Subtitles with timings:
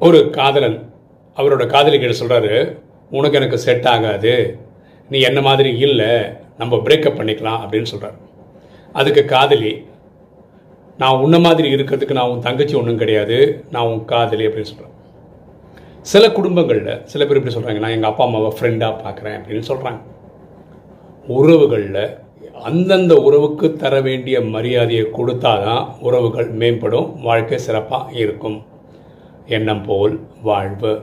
[0.00, 0.92] ஒரு காதலன்
[1.36, 2.78] அவரோட காதலிக்கிட்ட சொல்கிறாரு
[3.10, 4.58] உனக்கு எனக்கு செட் ஆகாது.
[5.10, 6.10] நீ என்ன மாதிரி இல்லை.
[6.58, 8.18] நம்ம பிரேக்கப் பண்ணிக்கலாம் அப்படின்னு சொல்கிறார்
[8.92, 9.72] அதுக்கு காதலி
[10.98, 13.64] நான் உன்ன மாதிரி இருக்கிறதுக்கு நான் உன் தங்கச்சி ஒன்றும் கிடையாது.
[13.70, 14.94] நான் உன் காதலி அப்படின்னு சொல்கிறேன்
[16.02, 20.00] சில குடும்பங்களில் சில பேர் இப்படி சொல்கிறாங்க நான் எங்கள் அப்பா அம்மாவை ஃப்ரெண்டாக பார்க்குறேன் அப்படின்னு சொல்கிறாங்க
[21.28, 22.18] உறவுகளில்
[22.62, 28.76] அந்தந்த உறவுக்கு தர வேண்டிய மரியாதையை கொடுத்தாதான் உறவுகள் மேம்படும் வாழ்க்கை சிறப்பாக இருக்கும்.
[29.48, 31.02] எண்ணம் போல் வாழ்வு.